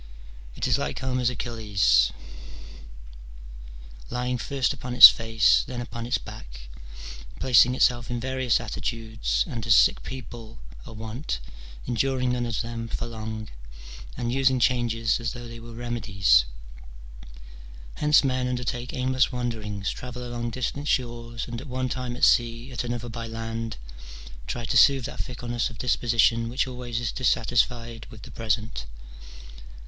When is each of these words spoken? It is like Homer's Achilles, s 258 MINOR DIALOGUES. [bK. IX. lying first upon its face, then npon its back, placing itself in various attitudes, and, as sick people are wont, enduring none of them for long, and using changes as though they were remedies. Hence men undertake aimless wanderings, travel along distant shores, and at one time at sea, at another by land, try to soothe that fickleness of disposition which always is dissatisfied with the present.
It 0.55 0.65
is 0.67 0.79
like 0.79 0.97
Homer's 0.97 1.29
Achilles, 1.29 2.07
s 2.07 2.07
258 4.09 4.09
MINOR 4.09 4.09
DIALOGUES. 4.09 4.09
[bK. 4.09 4.09
IX. 4.09 4.11
lying 4.11 4.37
first 4.39 4.73
upon 4.73 4.93
its 4.95 5.09
face, 5.09 5.63
then 5.67 5.85
npon 5.85 6.07
its 6.07 6.17
back, 6.17 6.69
placing 7.39 7.75
itself 7.75 8.09
in 8.09 8.19
various 8.19 8.59
attitudes, 8.59 9.43
and, 9.47 9.63
as 9.67 9.75
sick 9.75 10.01
people 10.01 10.57
are 10.87 10.95
wont, 10.95 11.37
enduring 11.87 12.31
none 12.31 12.47
of 12.47 12.63
them 12.63 12.87
for 12.87 13.05
long, 13.05 13.47
and 14.17 14.31
using 14.33 14.59
changes 14.59 15.19
as 15.19 15.33
though 15.33 15.47
they 15.47 15.59
were 15.59 15.75
remedies. 15.75 16.45
Hence 17.97 18.23
men 18.23 18.47
undertake 18.47 18.93
aimless 18.95 19.31
wanderings, 19.31 19.91
travel 19.91 20.25
along 20.27 20.49
distant 20.49 20.87
shores, 20.87 21.47
and 21.47 21.61
at 21.61 21.67
one 21.67 21.89
time 21.89 22.15
at 22.15 22.23
sea, 22.25 22.71
at 22.71 22.83
another 22.83 23.07
by 23.07 23.27
land, 23.27 23.77
try 24.47 24.65
to 24.65 24.77
soothe 24.77 25.05
that 25.05 25.21
fickleness 25.21 25.69
of 25.69 25.77
disposition 25.77 26.49
which 26.49 26.65
always 26.65 26.99
is 26.99 27.11
dissatisfied 27.11 28.07
with 28.09 28.23
the 28.23 28.31
present. 28.31 28.87